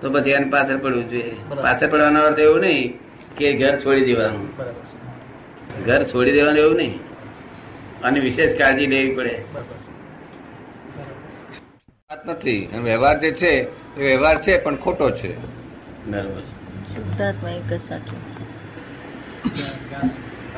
તો 0.00 0.10
પછી 0.10 0.30
એની 0.30 0.50
પાછળ 0.50 0.76
પડવું 0.76 1.10
જોઈએ. 1.10 1.34
પાછળ 1.62 1.86
પડવાનો 1.86 2.20
અર્થ 2.20 2.38
એવું 2.38 2.60
નહીં 2.60 2.98
કે 3.38 3.52
ઘર 3.52 3.74
છોડી 3.78 4.04
દેવાનું. 4.04 4.48
ઘર 5.86 6.02
છોડી 6.04 6.32
દેવાનું 6.32 6.58
એવું 6.58 6.76
નહીં. 6.76 7.07
અને 8.02 8.20
વિશેષ 8.20 8.58
કાળજી 8.58 8.86
લેવી 8.86 9.14
પડે. 9.14 9.44
વાત 12.10 12.28
નથી. 12.28 12.68
વ્યવહાર 12.84 13.20
જે 13.20 13.30
છે 13.30 13.50
એ 13.50 13.68
વ્યવહાર 13.96 14.42
છે 14.42 14.58
પણ 14.58 14.76
ખોટો 14.76 15.10
છે. 15.10 15.36
બરોબર. 16.06 16.42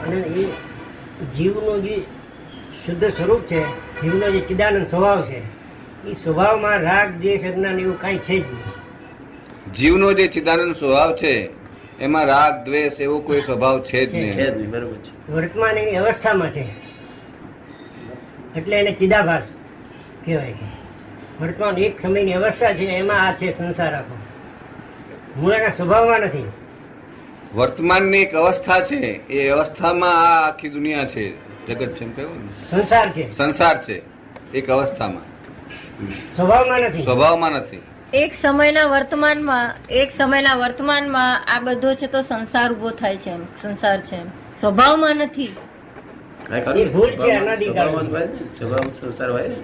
અને 0.07 0.17
એ 0.17 0.45
જીવનું 1.37 1.83
જે 1.83 2.01
શુદ્ધ 2.87 3.05
સ્વરૂપ 3.05 3.41
છે 3.41 3.65
જીવનો 4.01 4.31
જે 4.31 4.41
ચિદાનંદ 4.41 4.87
સ્વભાવ 4.87 5.23
છે 5.23 5.43
એ 6.09 6.13
સ્વભાવમાં 6.13 6.81
રાગ 6.81 7.09
દ્વેષ 7.21 7.45
અજ્ઞાન 7.45 7.81
એવું 7.81 8.01
કાંઈ 8.01 8.19
છે 8.19 8.39
જ 8.41 8.43
નહીં. 8.43 9.75
જીવનો 9.75 10.13
જે 10.13 10.27
ચિદાનંદ 10.29 10.75
સ્વભાવ 10.75 11.17
છે 11.17 11.51
એમાં 12.01 12.25
રાગ 12.25 12.65
દ્વેષ 12.65 13.01
એવો 13.01 13.21
કોઈ 13.21 13.41
સ્વભાવ 13.41 13.83
છે 13.83 14.07
જ 14.07 14.11
છે 14.11 14.21
નહીં 14.21 14.35
જ 14.35 14.57
નહીં. 14.57 14.71
બરોબર 14.71 14.97
વર્તમાન 15.33 15.77
એની 15.77 15.97
અવસ્થામાં 15.97 16.51
છે. 16.51 16.90
એટલે 18.57 18.77
એને 18.77 18.93
ચિદાભાસ 18.93 19.49
કહેવાય 20.25 20.53
છે. 20.53 20.81
વર્તમાન 21.43 21.79
એક 21.79 22.01
સમયની 22.01 22.33
અવસ્થા 22.33 22.75
છે 22.75 22.85
એમાં 22.85 23.29
આ 23.29 23.33
છે 23.35 23.59
સંસાર 23.59 23.95
આખો. 23.95 24.17
મૂળ 25.37 25.53
એના 25.53 25.71
સ્વભાવમાં 25.71 26.21
નથી. 26.21 26.53
વર્તમાનની 27.55 28.19
એક 28.19 28.35
અવસ્થા 28.35 28.81
છે. 28.81 29.29
એ 29.29 29.49
અવસ્થામાં 29.49 30.11
આ 30.11 30.49
આખી 30.49 30.69
દુનિયા 30.69 31.05
છે. 31.05 31.51
જગત 31.67 31.97
છે 31.97 32.05
કહેવું 32.05 32.67
સંસાર 32.67 33.13
છે. 33.13 33.33
સંસાર 33.33 33.83
છે. 33.83 34.03
એક 34.53 34.71
અવસ્થામાં. 34.71 35.23
સ્વભાવમાં 36.35 36.81
નથી. 36.81 37.03
સ્વભાવમાં 37.03 37.51
નથી. 37.51 37.83
એક 38.15 38.33
સમયના 38.43 38.85
વર્તમાનમાં 38.85 39.75
એક 39.91 40.11
સમયના 40.19 40.55
વર્તમાનમાં 40.55 41.45
આ 41.45 41.61
બધો 41.61 41.95
છે 41.95 42.07
તો 42.07 42.23
સંસાર 42.23 42.73
ઊભો 42.73 42.91
થાય 42.91 43.17
છે 43.17 43.31
એમ. 43.31 43.45
સંસાર 43.63 44.01
છે 44.01 44.17
એમ. 44.17 44.29
સ્વભાવમાં 44.61 45.17
નથી. 45.17 45.57
ભૂલ 46.51 47.11
છે. 47.11 47.39
સ્વભાવમાં 48.59 48.93
સંસાર 48.93 49.31
હોય 49.31 49.49
ને? 49.49 49.55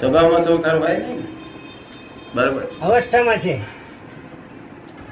સ્વભાવમાં 0.00 0.40
સંસાર 0.40 0.78
હોય? 0.78 0.96
ને 0.96 1.18
બરોબર 2.34 2.62
અવસ્થામાં 2.82 3.38
છે. 3.38 3.60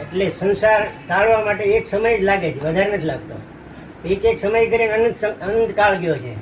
એટલે 0.01 0.31
સંસાર 0.31 0.83
ટાળવા 1.09 1.45
માટે 1.45 1.65
એક 1.65 1.87
સમય 1.87 2.19
જ 2.19 2.23
લાગે 2.23 2.53
છે 2.53 2.59
વધારે 2.59 2.93
નથી 2.93 3.05
લાગતો. 3.05 3.41
એક 4.09 4.25
એક 4.25 4.39
સમય 4.39 4.67
કરીને 4.67 4.93
અનંત 4.93 5.25
અનંત 5.25 5.77
કાળ 5.77 5.97
ગયો 5.97 6.17
છે. 6.17 6.35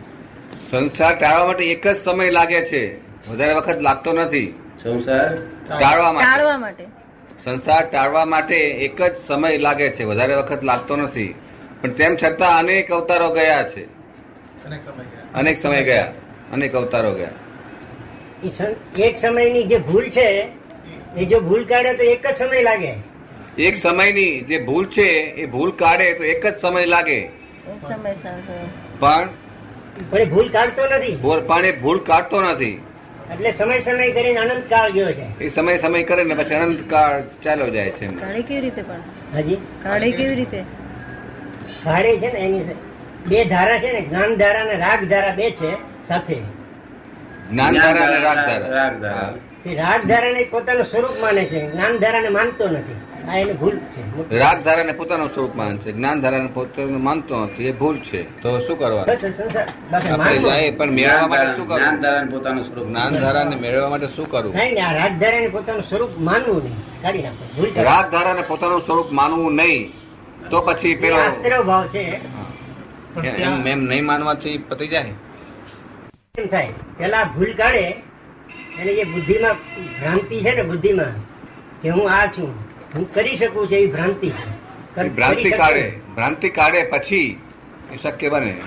સંસાર 0.55 1.19
ટાળવા 1.19 1.47
માટે 1.47 1.65
એક 1.71 1.87
જ 1.87 1.97
સમય 1.97 2.31
લાગે 2.31 2.65
છે 2.67 3.01
વધારે 3.29 3.55
વખત 3.55 3.81
લાગતો 3.81 4.13
નથી. 4.13 4.61
સંસાર 4.83 5.37
ટાળવા 5.79 6.13
માટે. 6.13 6.27
ટાળવા 6.27 6.59
માટે. 6.59 6.85
સંસાર 7.45 7.87
ટાળવા 7.87 8.25
માટે 8.25 8.57
એક 8.57 9.03
જ 9.03 9.17
સમય 9.17 9.59
લાગે 9.59 9.89
છે 9.89 10.05
વધારે 10.05 10.35
વખત 10.35 10.65
લાગતો 10.65 10.97
નથી. 10.97 11.35
પણ 11.81 11.91
તેમ 11.91 12.17
છતાં 12.17 12.59
અનેક 12.59 12.91
અવતારો 12.91 13.31
ગયા 13.31 13.69
છે. 13.69 13.96
અનેક 14.67 14.81
સમય 14.85 15.05
ગયા. 15.05 15.39
અનેક 15.41 15.59
સમય 15.59 15.83
ગયા. 15.83 16.13
અનેક 16.53 16.75
અવતારો 16.75 17.11
ગયા. 17.15 17.35
એક 18.99 19.17
સમયની 19.17 19.63
જે 19.63 19.79
ભૂલ 19.79 20.09
છે 20.09 20.29
એ 21.17 21.25
જો 21.25 21.41
ભૂલ 21.41 21.65
કાઢે 21.65 21.93
તો 21.95 22.05
એક 22.05 22.27
જ 22.27 22.35
સમય 22.35 22.63
લાગે. 22.63 22.93
એક 23.59 23.77
સમયની 23.77 24.41
જે 24.41 24.59
ભૂલ 24.59 24.87
છે 24.87 25.09
એ 25.43 25.47
ભૂલ 25.47 25.71
કાઢે 25.71 26.13
તો 26.15 26.25
એક 26.25 26.47
જ 26.47 26.55
સમય 26.61 26.87
લાગે. 26.87 27.21
પણ 28.99 29.29
પણ 30.11 30.19
એ 30.19 30.25
ભૂલ 30.25 30.49
કાઢતો 30.49 30.83
નથી. 30.87 31.15
પણ 31.47 31.65
એ 31.65 31.73
ભૂલ 31.73 31.99
કાઢતો 31.99 32.43
નથી. 32.43 32.75
એટલે 33.33 33.53
સમય 33.53 33.79
સમય 33.81 34.11
કરીને 34.11 34.39
અનંત 34.39 34.65
કાળ 34.71 34.91
ગયો 34.93 35.13
છે. 35.13 35.27
એ 35.41 35.49
સમય 35.49 35.77
સમય 35.77 36.03
કરે 36.03 36.25
ને 36.25 36.35
પછી 36.35 36.55
અનંત 36.55 36.83
કાળ 36.91 37.23
ચાલ્યો 37.45 37.71
જાય 37.71 37.91
છે 37.91 38.07
કાળે 38.07 38.43
કેવી 38.43 38.61
રીતે 38.61 38.83
પણ? 38.83 39.01
હાજી? 39.33 39.57
કાળે 39.83 40.11
કેવી 40.11 40.35
રીતે? 40.35 40.61
કાળે 41.85 42.13
છે 42.19 42.33
ને 42.33 42.39
એની 42.39 42.65
બે 43.31 43.39
ધારા 43.53 43.81
છે 43.83 43.91
ને 43.93 44.01
જ્ઞાન 44.09 44.31
ધારા 44.41 44.65
અને 44.67 44.77
રાગ 44.85 45.01
ધારા 45.13 45.35
બે 45.39 45.47
છે 45.59 45.71
સાથે. 46.09 46.37
જ્ઞાન 47.51 47.73
ધારા 47.83 48.07
અને 48.09 48.19
રાગ 48.27 48.39
ધારા. 49.03 49.35
રાગ 49.81 50.03
ધારાને 50.11 50.43
પોતાનું 50.55 50.87
સ્વરૂપ 50.93 51.15
માને 51.23 51.45
છે 51.51 51.59
જ્ઞાન 51.73 51.95
ધારાને 52.03 52.31
માનતો 52.39 52.65
નથી. 52.69 52.99
આ 53.29 53.37
એની 53.43 53.57
ભૂલ 53.61 53.77
છે. 53.95 54.03
રાગ 54.43 54.59
ધારાને 54.67 54.93
પોતાનું 55.01 55.29
સ્વરૂપ 55.35 55.55
માને 55.61 55.77
છે 55.83 55.91
જ્ઞાન 55.97 56.17
ધારાને 56.23 56.49
પોતાનું 56.55 57.03
માનતો 57.09 57.35
નથી 57.45 57.69
એ 57.71 57.73
ભૂલ 57.73 57.97
છે. 57.99 58.21
તો 58.43 58.49
શું 58.61 58.77
જાય 60.45 60.71
પણ 60.71 60.91
મેળવવા 60.99 61.29
માટે 61.33 61.49
શું 61.57 61.67
જ્ઞાન 61.67 61.81
કરવું 61.81 62.03
ધારાને 62.03 62.31
પોતાનું 62.35 62.65
સ્વરૂપ 62.65 62.87
જ્ઞાન 62.87 63.13
ધારાને 63.23 63.57
મેળવવા 63.57 63.91
માટે 63.91 64.09
શું 64.17 64.27
કરવું? 64.31 64.53
નહીં 64.57 64.75
ને 64.75 64.81
આ 64.81 64.93
રાગ 65.01 65.13
ધારાને 65.21 65.49
પોતાનું 65.49 65.85
સ્વરૂપ 65.85 66.13
માનવું 66.29 66.63
નહીં. 66.65 66.79
કાઢી 67.03 67.23
નાખો. 67.23 67.45
રાગ 67.91 68.07
ધારાને 68.11 68.43
પોતાનું 68.51 68.81
સ્વરૂપ 68.81 69.09
માનવું 69.13 69.53
નહીં. 69.61 69.83
તો 70.51 70.59
પછી 70.67 70.95
પેલો 70.95 71.17
ભાવ 71.63 71.87
છે. 71.89 72.05
એમ 73.25 73.67
એમ 73.67 73.83
નહીં 73.83 74.07
માનવાથી 74.07 74.59
પતી 74.59 74.89
જાય. 74.89 75.11
એમ 76.39 76.47
થાય. 76.47 76.69
પેલા 76.99 77.25
ભૂલ 77.25 77.53
કાઢે 77.53 78.03
એને 78.79 78.95
જે 78.95 79.05
બુદ્ધિમાં 79.05 79.55
ભ્રાંતિ 80.01 80.41
છે 80.41 80.55
ને 80.55 80.63
બુદ્ધિમાં 80.63 81.13
કે 81.83 81.89
હું 81.89 82.11
આ 82.11 82.27
છું 82.27 82.55
હું 82.95 83.15
કરી 83.15 83.35
શકું 83.35 83.69
છું 83.69 83.79
એ 83.79 83.87
ભ્રાંતિ 83.87 84.33
ભ્રાંતિ 84.97 85.51
કાઢે 85.51 85.93
ભ્રાંતિ 86.15 86.49
કાઢે 86.49 86.83
પછી 86.83 87.41
એ 87.93 87.97
શક્ય 87.97 88.29
બને. 88.29 88.61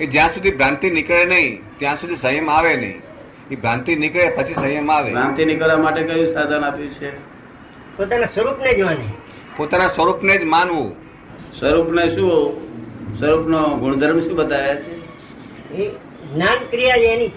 એ 0.00 0.06
જ્યાં 0.06 0.28
સુધી 0.28 0.50
ભ્રાંતિ 0.50 0.90
નીકળે 0.90 1.24
નહીં 1.24 1.62
ત્યાં 1.78 1.96
સુધી 1.96 2.16
સંયમ 2.16 2.50
આવે 2.50 2.76
નહીં. 2.76 3.02
એ 3.50 3.56
ભ્રાંતિ 3.56 3.96
નીકળે 3.96 4.28
પછી 4.28 4.54
સંયમ 4.54 4.90
આવે. 4.90 5.10
ભ્રાંતિ 5.10 5.44
નીકળવા 5.44 5.76
માટે 5.76 6.02
કયું 6.02 6.34
સાધન 6.34 6.64
આપ્યું 6.64 6.94
છે? 6.94 7.18
પોતાના 7.96 8.26
સ્વરૂપને 8.26 8.72
જ 8.72 8.80
માને. 8.80 9.12
પોતાના 9.56 9.88
સ્વરૂપને 9.88 10.38
જ 10.38 10.44
માનવું. 10.44 10.96
સ્વરૂપને 11.58 12.08
શું? 12.08 12.69
સ્વરૂપનો 13.18 13.76
ગુણધર્મ 13.76 14.20
શું 14.20 14.36
બતાવ્યા 14.36 14.74
છે? 14.74 14.90
એ 15.74 15.90
જ્ઞાન 16.34 16.58
ક્રિયા 16.70 16.96
છે 16.96 17.06
એની. 17.06 17.30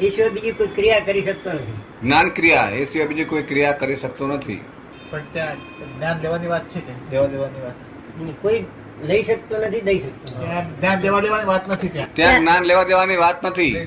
એ 0.00 0.10
સિવાય 0.10 0.30
બીજી 0.30 0.52
કોઈ 0.52 0.66
ક્રિયા 0.66 0.98
કરી 0.98 1.22
શકતો 1.22 1.52
નથી. 1.52 1.72
જ્ઞાન 2.02 2.28
ક્રિયા 2.28 2.70
એ 2.70 2.84
સિવાય 2.84 3.08
બીજી 3.08 3.24
કોઈ 3.24 3.42
ક્રિયા 3.42 3.72
કરી 3.72 3.96
શકતો 3.96 4.26
નથી. 4.26 4.64
પણ 5.10 5.20
ત્યાં 5.32 5.56
જ્ઞાન 5.98 6.20
દેવાની 6.20 6.46
વાત 6.46 6.68
છે 6.68 6.80
કે? 6.80 7.10
દેવા 7.10 7.26
દેવાની 7.26 7.60
વાત. 7.60 7.72
કોઈ 8.42 8.64
લઈ 9.02 9.22
શકતો 9.22 9.58
નથી 9.58 9.80
દઈ 9.80 9.98
શકતો 9.98 10.40
ત્યાં 10.40 10.80
જ્ઞાન 10.80 11.00
દેવા 11.00 11.20
દેવાની 11.20 11.44
વાત 11.44 11.68
નથી 11.68 11.88
ત્યાં. 11.88 12.14
ત્યાં 12.14 12.40
જ્ઞાન 12.40 12.62
લેવા 12.62 12.82
દેવાની 12.82 13.16
વાત 13.16 13.46
નથી. 13.46 13.86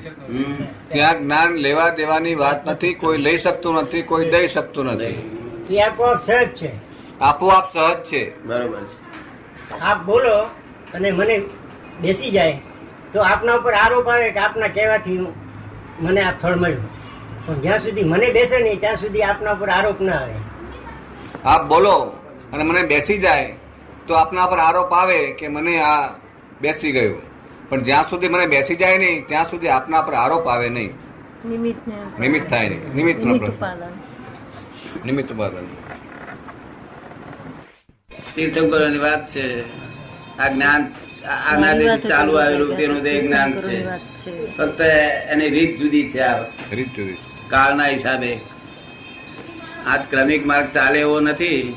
ત્યાં 0.88 1.22
જ્ઞાન 1.22 1.52
લેવા 1.52 1.88
દેવાની 1.88 2.34
વાત 2.34 2.68
નથી 2.68 2.94
કોઈ 2.94 3.18
લઈ 3.18 3.38
શકતું 3.38 3.74
નથી 3.74 4.02
કોઈ 4.02 4.30
દઈ 4.30 4.48
શકતું 4.48 4.84
નથી. 4.84 5.38
એ 5.70 5.80
આપોઆપ 5.80 6.18
સહજ 6.18 6.48
છે. 6.48 6.70
આપોઆપ 7.20 7.72
સહજ 7.72 8.04
છે. 8.04 8.44
બરોબર 8.44 8.80
છે. 8.80 9.12
આપ 9.80 10.04
બોલો 10.04 10.46
અને 10.94 11.10
મને 11.10 11.42
બેસી 12.00 12.30
જાય 12.30 12.60
તો 13.12 13.20
આપના 13.20 13.54
ઉપર 13.54 13.74
આરોપ 13.74 14.08
આવે 14.08 14.30
કે 14.30 14.38
આપના 14.38 14.68
કહેવાથી 14.68 15.26
મને 16.00 16.20
આ 16.20 16.32
ફળ 16.42 16.56
મળ્યું. 16.56 16.88
પણ 17.46 17.60
જ્યાં 17.60 17.78
સુધી 17.78 18.04
મને 18.04 18.30
બેસે 18.30 18.58
નહીં 18.58 18.80
ત્યાં 18.80 18.96
સુધી 18.96 19.22
આપના 19.22 19.52
ઉપર 19.52 19.68
આરોપ 19.68 20.00
ના 20.00 20.12
આવે. 20.12 20.34
આપ 21.44 21.68
બોલો 21.68 21.96
અને 22.52 22.64
મને 22.64 22.82
બેસી 22.82 23.18
જાય 23.18 23.54
તો 24.06 24.14
આપના 24.14 24.46
પર 24.46 24.58
આરોપ 24.58 24.92
આવે 24.92 25.32
કે 25.32 25.48
મને 25.48 25.82
આ 25.82 26.08
બેસી 26.60 26.92
ગયું. 26.92 27.22
પણ 27.68 27.80
જ્યાં 27.80 28.08
સુધી 28.10 28.28
મને 28.28 28.46
બેસી 28.46 28.76
જાય 28.76 28.98
નહીં 28.98 29.26
ત્યાં 29.26 29.50
સુધી 29.50 29.68
આપના 29.68 30.02
પર 30.02 30.14
આરોપ 30.14 30.46
આવે 30.46 30.68
નહીં. 30.68 30.92
નિમિત્ત 31.48 32.50
થાય 32.50 32.68
નહીં. 32.68 32.94
નિમિત્ત 32.94 33.24
નિમિત્ત 33.24 33.48
ઉપાદન. 33.48 33.92
નિમિત્ત 35.06 35.32
ઉપાદાન. 35.32 35.66
તીર્થંકરોની 38.34 38.98
વાત 38.98 39.26
છે. 39.26 39.46
આ 40.42 40.48
જ્ઞાન 40.48 40.82
આ 41.28 41.56
અનાદિથી 41.56 42.08
ચાલુ 42.08 42.32
આવેલું 42.34 42.76
તેનું 42.76 43.02
તે 43.02 43.12
જ્ઞાન 43.20 43.58
છે. 43.58 43.76
ફક્ત 44.56 44.80
એની 45.30 45.50
રીત 45.50 45.80
જુદી 45.80 46.08
છે 46.10 46.20
આ. 46.20 46.38
રીત 46.72 46.88
જુદી. 46.96 47.18
કાળના 47.48 47.86
હિસાબે. 47.86 48.38
આજ 49.86 50.02
ક્રમિક 50.10 50.46
માર્ગ 50.46 50.68
ચાલે 50.68 50.98
એવો 51.00 51.20
નથી. 51.20 51.74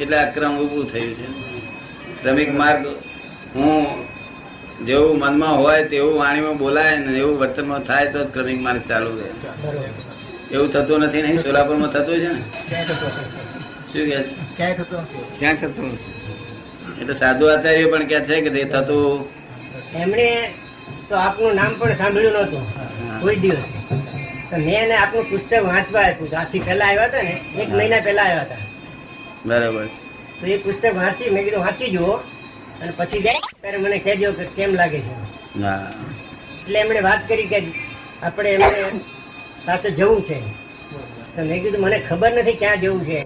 એટલે 0.00 0.16
અક્રમ 0.16 0.58
ઉભું 0.58 0.92
થયું 0.92 1.14
છે. 1.14 1.26
ક્રમિક 2.22 2.54
માર્ગ 2.54 2.86
હું 3.56 3.86
જેવું 4.86 5.18
મનમાં 5.18 5.56
હોય 5.58 5.84
તેવું 5.84 6.18
વાણીમાં 6.18 6.58
બોલાય 6.58 6.98
ને 6.98 7.18
એવું 7.18 7.38
વર્તનમાં 7.38 7.80
થાય 7.80 8.06
તો 8.06 8.24
જ 8.24 8.28
ક્રમિક 8.30 8.60
માર્ગ 8.60 8.82
ચાલુ 8.82 9.10
રહે. 9.18 9.28
એવું 10.54 10.72
થતું 10.72 11.00
નથી 11.00 11.22
નહીં 11.22 11.42
સોલાપુરમાં 11.42 11.90
થતું 11.90 12.18
છે 12.18 12.28
ને? 12.28 12.42
શું 13.92 13.92
કે 13.92 14.00
છે? 14.00 14.22
ક્યાંય 14.56 14.74
થતું 14.74 15.00
નથી 15.00 15.38
ક્યાંય 15.38 15.56
થતું 15.56 15.86
નથી. 15.86 16.17
એટલે 17.00 17.14
સાધુ 17.20 17.44
આચાર્ય 17.52 17.90
પણ 17.92 18.06
કે 18.10 18.18
છે 18.28 18.36
કે 18.44 18.50
તે 18.56 18.62
થતું 18.72 19.26
એમણે 20.02 20.28
તો 21.08 21.14
આપનું 21.26 21.52
નામ 21.60 21.72
પણ 21.78 21.96
સાંભળ્યું 22.00 22.34
નહોતું 22.36 22.64
કોઈ 23.22 23.38
દિવસ. 23.44 23.68
મેં 24.52 24.74
એને 24.82 24.94
આપનું 24.96 25.24
પુસ્તક 25.30 25.52
વાંચવા 25.68 26.04
આપ્યું. 26.08 26.34
આથી 26.40 26.62
પહેલા 26.66 26.88
આવ્યા 26.90 27.08
હતા 27.08 27.24
ને 27.28 27.34
એક 27.62 27.68
મહિના 27.78 28.02
પહેલા 28.06 28.26
આવ્યા 28.28 28.46
હતા. 28.46 28.62
બરાબર 29.46 29.86
તો 30.40 30.46
એ 30.54 30.58
પુસ્તક 30.66 30.84
વાંચી 31.00 31.30
મેં 31.34 31.44
કીધું 31.44 31.64
વાંચી 31.66 31.90
જુઓ. 31.96 32.14
અને 32.80 32.92
પછી 32.98 33.22
જાય 33.26 33.40
ત્યારે 33.60 33.78
મને 33.84 33.98
કહેજો 34.06 34.32
કે 34.38 34.44
કેમ 34.56 34.74
લાગે 34.80 35.00
છે. 35.06 35.12
એટલે 36.60 36.78
એમણે 36.84 37.00
વાત 37.08 37.28
કરી 37.28 37.48
કે 37.52 37.58
આપણે 38.22 38.50
એમને 38.56 39.00
પાસે 39.66 39.88
જવું 39.98 40.22
છે. 40.22 40.38
તો 41.34 41.40
મેં 41.50 41.62
કીધું 41.62 41.80
મને 41.86 41.98
ખબર 42.08 42.32
નથી 42.36 42.58
ક્યાં 42.62 42.80
જવું 42.80 43.04
છે. 43.08 43.18